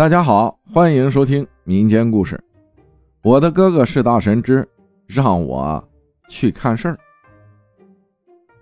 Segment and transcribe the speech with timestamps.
[0.00, 2.42] 大家好，欢迎收听民间故事。
[3.20, 4.66] 我的哥哥是大神之
[5.06, 5.86] 让我
[6.26, 6.98] 去看事儿。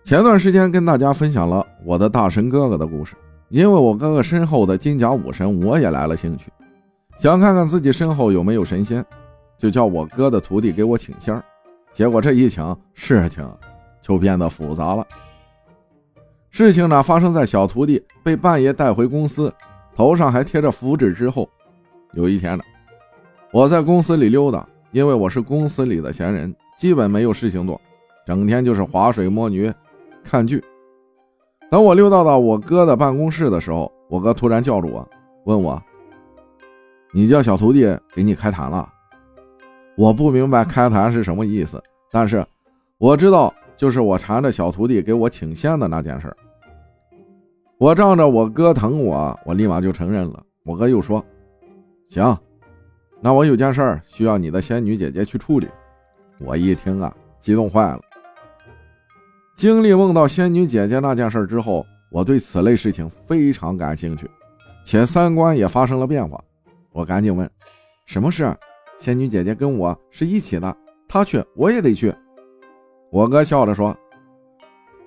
[0.03, 3.15] 前段时间跟大家分享了我的大神哥哥的故事，
[3.51, 6.51] 因为我哥哥身后的金甲武神，我也来了兴趣，
[7.19, 9.07] 想看看自己身后有没有神仙，
[9.57, 11.41] 就叫我哥的徒弟给我请仙儿。
[11.93, 13.49] 结果这一请，事情
[14.01, 15.07] 就变得复杂了。
[16.51, 19.55] 事情呢，发生在小徒弟被半夜带回公司。
[19.99, 21.13] 头上还贴着符纸。
[21.13, 21.51] 之后，
[22.13, 22.63] 有一天呢，
[23.53, 27.81] 我在公司里溜达，因为我是公司里的闲人，基本没有事情做，
[28.25, 29.75] 整天就是划水摸鱼、
[30.23, 30.63] 看剧。
[31.69, 35.09] 等我溜达到我哥的办公室的时候，我哥突然叫住我，
[35.47, 35.83] 问我
[37.13, 38.89] ：“你叫小徒弟给你开坛了？”
[39.99, 42.47] 我不明白开坛是什么意思，但是
[42.99, 46.33] 我知道，就是我缠着小徒弟给我请仙的那件事。
[47.79, 50.43] 我仗着我哥疼我，我立马就承认了。
[50.65, 51.25] 我哥又说
[52.11, 52.37] ：“行，
[53.21, 55.69] 那我有件事儿需要你的仙女姐姐去处理。”
[56.45, 58.01] 我一听啊，激动坏了。
[59.55, 64.29] 经历梦到仙女姐姐那件事之后，我对此类事情非常感兴趣，
[64.85, 66.43] 且三观也发生了变化。
[66.91, 67.49] 我赶紧问
[68.07, 68.53] ：“什么事？”
[68.99, 70.77] 仙女姐姐跟我是一起的，
[71.07, 72.13] 她去我也得去。
[73.13, 73.97] 我哥笑着说：“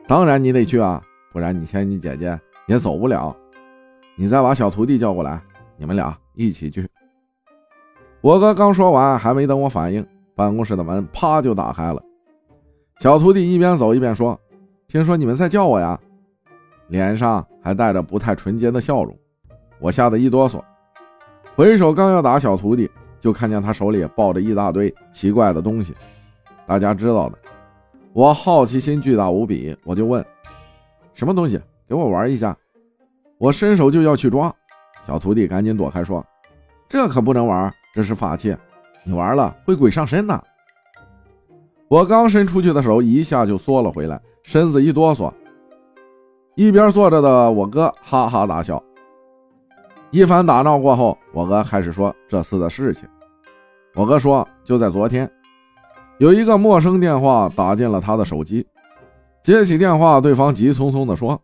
[0.08, 2.40] 当然你得去啊，不然你仙女姐姐。”
[2.72, 3.36] 也走不了，
[4.16, 5.42] 你再把小徒弟叫过来，
[5.76, 6.88] 你们俩一起去。
[8.22, 12.02] 我哥刚说完，还没等我反应，办公室的门啪就打开了。
[13.00, 14.40] 小徒弟一边走一边说
[14.88, 16.00] ：“听说你们在叫我呀？”
[16.88, 19.14] 脸上还带着不太纯洁的笑容。
[19.78, 20.64] 我吓得一哆嗦，
[21.58, 25.94] 回手刚要打小徒弟，就看见他手里抱着一大堆奇怪的东西。
[26.66, 27.38] 大家知道的，
[28.14, 30.26] 我好奇心巨大无比，我就问
[31.14, 31.60] ：“什么东西？”
[31.92, 32.58] 给我玩一下，
[33.42, 34.54] 我伸手就要去抓，
[35.02, 36.24] 小徒弟赶紧躲开，说
[36.88, 38.56] ：“这可不能玩，这是法器，
[39.04, 40.44] 你玩了会鬼上身的。”
[41.90, 45.34] 我刚伸出去的手一下就缩了回来，身子一哆嗦。
[46.54, 48.82] 一边坐着的我哥哈哈大笑。
[50.12, 53.10] 一番打闹过后，我哥开始说这次的事情。
[53.96, 55.28] 我哥说，就在昨天，
[56.20, 58.68] 有一个陌生电话打进了他的手机，
[59.42, 61.42] 接起电话，对方急匆匆地说。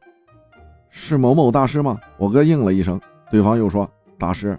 [1.00, 1.96] 是某某大师吗？
[2.18, 3.00] 我哥应了一声，
[3.30, 3.88] 对方又说
[4.18, 4.58] ：“大师，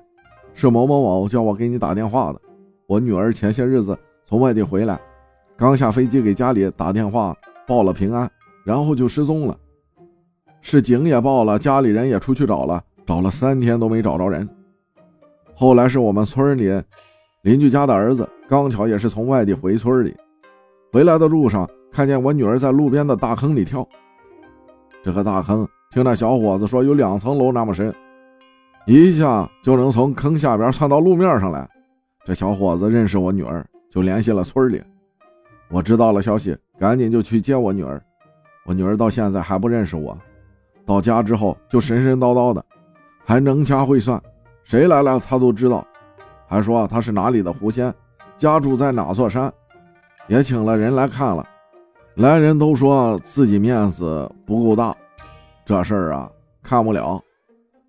[0.54, 2.40] 是某某某叫我给你打电话的。
[2.86, 4.98] 我女儿前些日子从外地回来，
[5.56, 8.30] 刚下飞机给家里打电话报了平安，
[8.64, 9.56] 然后就失踪了。
[10.62, 14.48] 是警也报了，家里人也出去找了，找了三天都没找着人。
[15.56, 16.80] 后来是我们村里
[17.42, 20.16] 邻居家的儿子，刚巧也是从外地回村里，
[20.92, 23.86] 回来的路上看见我女儿在路边的大坑里跳，
[25.02, 27.94] 这个大坑。”听那小伙子说，有两层楼那么深，
[28.86, 31.66] 一下就能从坑下边窜到路面上来。
[32.26, 34.82] 这小伙子认识我女儿，就联系了村里。
[35.70, 38.00] 我知道了消息，赶紧就去接我女儿。
[38.66, 40.16] 我女儿到现在还不认识我，
[40.84, 42.62] 到家之后就神神叨叨的，
[43.24, 44.20] 还能掐会算，
[44.64, 45.86] 谁来了她都知道，
[46.46, 47.92] 还说她是哪里的狐仙，
[48.36, 49.50] 家住在哪座山，
[50.26, 51.48] 也请了人来看了，
[52.16, 54.94] 来人都说自己面子不够大。
[55.68, 56.30] 这事儿啊，
[56.62, 57.22] 看不了，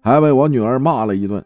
[0.04, 1.42] 还被我女儿骂了一顿，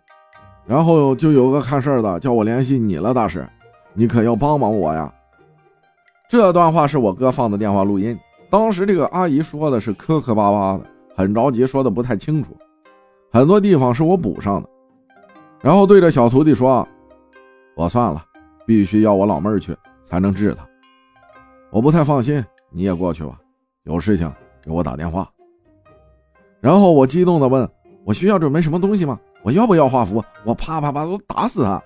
[0.66, 3.48] 然后就有个看事儿的叫我联系你了，大师，
[3.94, 5.14] 你可要帮帮我呀。
[6.28, 8.18] 这段话是我哥放的电话录音，
[8.50, 10.86] 当时这个阿姨说的是磕磕巴巴的，
[11.16, 12.58] 很着急，说的不太清楚，
[13.32, 14.68] 很多地方是我补上的。
[15.62, 16.88] 然后对着小徒弟说
[17.78, 18.26] ：“我算了，
[18.66, 20.68] 必须要我老妹儿去才能治他，
[21.70, 23.40] 我不太放心，你也过去吧，
[23.84, 24.34] 有事情
[24.64, 25.30] 给我打电话。”
[26.63, 27.69] 然后我激动地问
[28.07, 29.19] ：“我需要准备什么东西吗？
[29.44, 30.24] 我要不要画符？
[30.46, 31.84] 我啪啪啪都打死他！”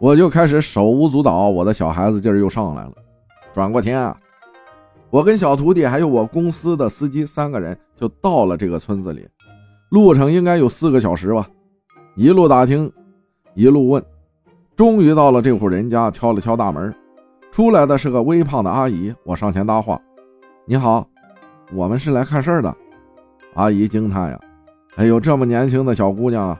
[0.00, 2.92] 我就开始手舞足蹈，我的小孩子劲儿又上来了。
[3.52, 4.16] 转过天啊，
[5.08, 9.24] 我跟小徒弟还有我公司的司机三个人就到了这个村子里，
[9.90, 11.48] 路程应该有四个小时吧。
[12.16, 12.92] 一路打听，
[13.54, 14.04] 一路问，
[14.74, 16.92] 终于到了这户人家，敲了敲大门，
[17.52, 19.14] 出来的是个微胖的阿姨。
[19.22, 19.96] 我上前搭话
[20.66, 21.06] ：“你好，
[21.72, 22.76] 我们是来看事儿的。”
[23.60, 24.40] 阿姨惊叹呀
[24.96, 26.58] ：“哎呦，这么年轻的小姑娘啊！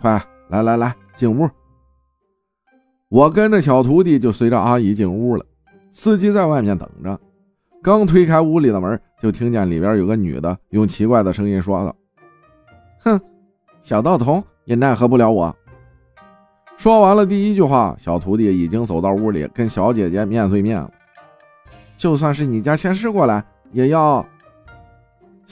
[0.00, 0.18] 快
[0.48, 1.46] 来来来，进屋。”
[3.10, 5.44] 我跟着小徒弟就随着阿姨进屋了。
[5.90, 7.20] 司机在外面等着，
[7.82, 11.94] 刚推开屋里的门，就听见里边有个女的用奇怪的声音说道
[13.04, 13.20] ：“哼，
[13.82, 15.54] 小道童也奈何不了我。”
[16.78, 20.90] 说完了第一句话，小徒弟已经走到屋里，跟小姐姐面对面了。
[21.94, 24.26] 就算是你家仙师过来，也要。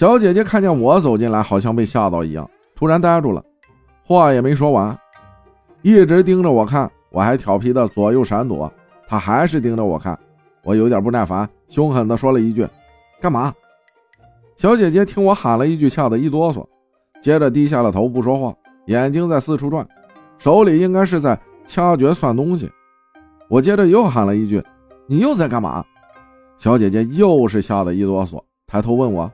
[0.00, 3.44] 小姐姐看见我走进来，好像被吓到一样，突然呆住了，
[4.02, 4.98] 话也没说完，
[5.82, 8.72] 一直盯着我看，我还调皮的左右闪躲，
[9.06, 10.18] 他还是盯着我看。
[10.64, 12.66] 我有点不耐烦，凶狠的说了一句
[13.20, 13.52] ：“干嘛？”
[14.56, 16.64] 小姐姐听我喊了一句，吓得一哆嗦，
[17.20, 18.54] 接着低下了头不说话，
[18.86, 19.86] 眼睛在四处转，
[20.38, 22.72] 手里应该是在掐诀算东西。
[23.50, 24.64] 我接着又喊了一句
[25.06, 25.84] ：“你又在干嘛？”
[26.56, 29.30] 小姐姐又是吓得一哆嗦，抬头问我：“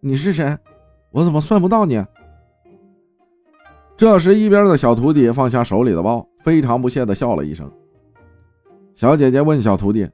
[0.00, 0.56] 你是谁？
[1.10, 2.02] 我怎么算不到你？”
[3.96, 7.70] 这时，一边的小徒弟放下手里的包，非常不屑地笑了一声。
[8.94, 10.08] 小姐姐问小徒弟：“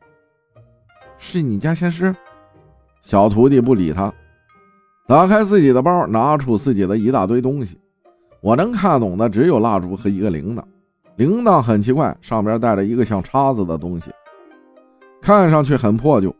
[1.18, 2.14] 是你家仙师？”
[3.00, 4.12] 小徒弟不理他，
[5.06, 7.78] 打开自己的包，拿出自己的一大堆东西。
[8.40, 10.62] 我能看懂的只有蜡烛和一个铃铛。
[11.14, 14.10] 铃铛很奇怪，上边带着一个像叉子的东西，
[15.22, 16.34] 看上去很破旧。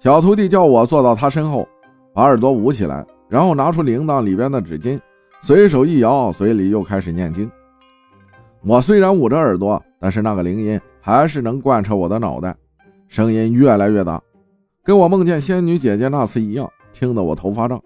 [0.00, 1.66] 小徒弟叫我坐到他身后，
[2.18, 4.98] 把耳朵捂起来，然后拿出铃铛里边的纸巾。
[5.40, 7.48] 随手一摇，嘴里又开始念经。
[8.64, 12.56] 我虽然捂着耳朵，但是那个铃音还是能贯彻我的脑袋，
[13.06, 14.20] 声音越来越大，
[14.82, 17.80] 跟我梦见仙女姐姐那次一样，听得我头发胀。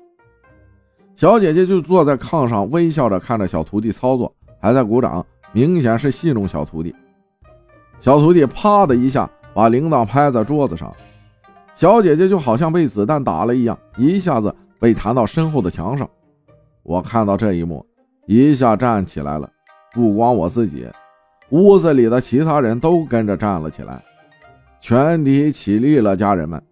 [1.15, 6.95] 小姐姐就坐在炕上，微笑着看着小徒弟操作，还在鼓掌，明显是戏弄小徒弟。
[8.01, 10.91] 小徒弟啪的一下把铃铛拍在桌子上，
[11.75, 16.09] 小姐姐就好像被子弹打了一样，一下子被弹到身后的墙上。
[16.83, 17.85] 我看到这一幕，
[18.27, 19.49] 一下站起来了。
[19.93, 20.87] 不光我自己，
[21.51, 24.03] 屋子里的其他人都跟着站了起来，
[24.81, 26.17] 全体起立了。
[26.17, 26.63] 家人们，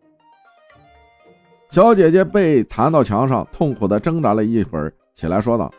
[1.71, 5.71] 小姐姐被弹到墙上，痛苦地挣扎了一会儿，起来说道：“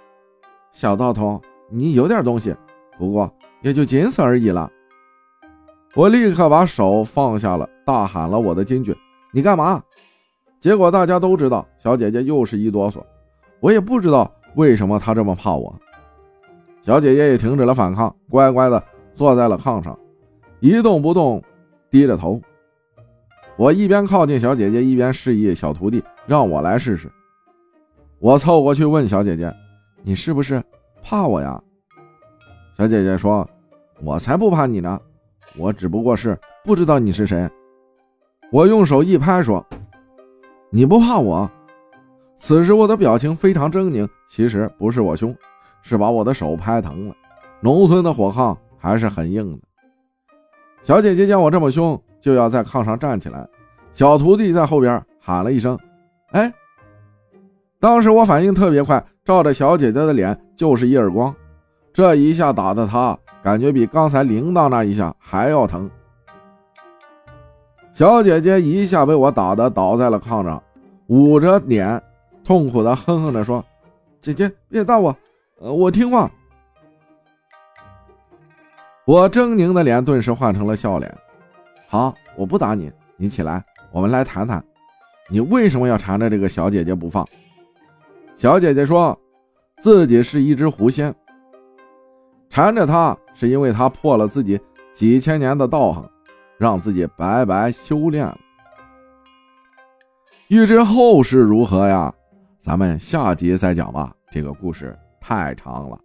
[0.72, 2.56] 小道童，你有点东西，
[2.98, 4.70] 不过也就仅此而已了。”
[5.96, 8.96] 我立刻把手放下了，大喊了我的金句
[9.32, 9.84] ：“你干嘛？”
[10.60, 13.02] 结果大家都知道，小姐姐又是一哆嗦。
[13.60, 15.74] 我也不知道为什么她这么怕我。
[16.82, 18.84] 小姐姐也停止了反抗，乖乖的
[19.16, 19.98] 坐在了炕上，
[20.60, 21.44] 一动不动，
[21.90, 22.42] 低着头。
[23.56, 27.12] 我一边靠近小姐姐，一边示意小徒弟让我来试试。
[28.20, 29.52] 我凑过去问小姐姐
[30.04, 30.62] ：“你是不是
[31.04, 31.62] 怕我呀？”
[32.78, 33.48] 小姐姐说
[34.04, 35.00] ：“我才不怕你呢，
[35.58, 37.50] 我只不过是不知道你是谁。”
[38.52, 39.66] 我用手一拍说
[40.70, 41.50] ：“你不怕我？”
[42.38, 45.34] 此时我的表情非常狰狞，其实不是我凶，
[45.82, 47.16] 是把我的手拍疼了。
[47.62, 49.60] 农村的火炕还是很硬的。
[50.84, 53.48] 小姐姐见我这么凶，就要在炕上站起来。
[53.94, 55.80] 小徒弟在后边喊了一声
[56.34, 56.52] ：“哎！”
[57.80, 61.34] 当时我反应特别快，照着小姐姐的脸就是一耳光。
[61.94, 65.90] 这一下打的她感觉比刚才铃铛那一下还要疼。
[68.02, 70.60] 小姐姐一下被我打的倒在了炕上，
[71.06, 72.02] 捂着脸。
[72.44, 73.64] 痛苦的哼哼着说
[74.20, 75.16] ：“姐姐，别打我，
[75.60, 76.28] 呃，我听话。”
[79.06, 81.16] 我狰狞的脸顿时换成了笑脸。
[81.88, 84.66] 好，我不打你，你起来，我们来谈谈，
[85.30, 87.24] 你为什么要缠着这个小姐姐不放？
[88.36, 89.16] 小姐姐说
[89.78, 91.14] 自己是一只狐仙，
[92.50, 94.60] 缠着她是因为她破了自己
[94.92, 96.04] 几千年的道行，
[96.62, 98.38] 让自己白白修炼了。
[100.48, 102.14] 欲知后事如何呀？
[102.60, 105.98] 咱们下集再讲吧，这个故事太长了。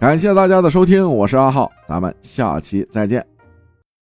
[0.00, 3.24] 感谢大家的收听，我是阿浩，咱们下期再见。